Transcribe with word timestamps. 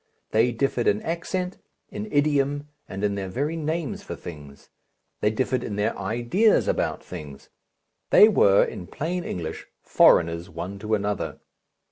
They 0.31 0.51
differed 0.51 0.87
in 0.87 0.99
accent, 1.03 1.59
in 1.91 2.11
idiom, 2.11 2.69
and 2.89 3.03
in 3.03 3.13
their 3.13 3.27
very 3.29 3.55
names 3.55 4.01
for 4.01 4.15
things. 4.15 4.71
They 5.19 5.29
differed 5.29 5.63
in 5.63 5.75
their 5.75 5.95
ideas 5.95 6.67
about 6.67 7.03
things. 7.03 7.49
They 8.09 8.27
were, 8.27 8.63
in 8.63 8.87
plain 8.87 9.23
English, 9.23 9.67
foreigners 9.83 10.49
one 10.49 10.79
to 10.79 10.95
another. 10.95 11.39